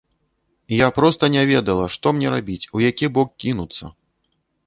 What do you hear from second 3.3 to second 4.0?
кінуцца.